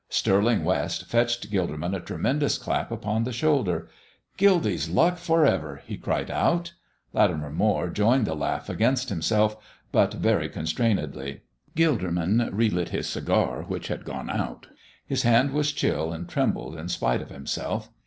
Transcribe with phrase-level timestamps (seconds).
[0.09, 3.87] Stirling West fetched Gilderman a tremendous clap upon the shoulder.
[4.35, 6.73] "Gildy's luck forever!" he cried out.
[7.13, 9.57] Latimer Moire joined the laugh against himself,
[9.91, 11.41] but very constrainedly.
[11.75, 14.65] Gilderman relit his cigar, which had gone out.
[15.05, 17.91] His hand was chill and trembled in spite of himself.